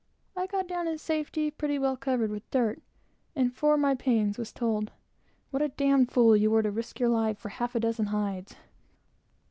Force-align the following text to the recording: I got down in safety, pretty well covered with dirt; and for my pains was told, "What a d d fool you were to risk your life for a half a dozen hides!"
I 0.35 0.47
got 0.47 0.67
down 0.67 0.87
in 0.87 0.97
safety, 0.97 1.51
pretty 1.51 1.77
well 1.77 1.95
covered 1.95 2.31
with 2.31 2.49
dirt; 2.49 2.81
and 3.35 3.53
for 3.55 3.77
my 3.77 3.93
pains 3.93 4.35
was 4.35 4.51
told, 4.51 4.91
"What 5.51 5.61
a 5.61 5.67
d 5.69 5.73
d 5.85 6.05
fool 6.05 6.35
you 6.35 6.49
were 6.49 6.63
to 6.63 6.71
risk 6.71 6.99
your 6.99 7.09
life 7.09 7.37
for 7.37 7.49
a 7.49 7.51
half 7.51 7.75
a 7.75 7.79
dozen 7.79 8.07
hides!" 8.07 8.55